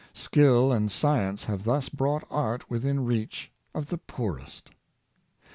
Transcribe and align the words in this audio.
Skill 0.13 0.71
and 0.71 0.91
science 0.91 1.43
have 1.43 1.63
thus 1.63 1.87
brought 1.87 2.23
art 2.31 2.71
within 2.71 3.05
reach 3.05 3.51
of 3.75 3.89
the 3.89 3.99
poorest. 3.99 4.71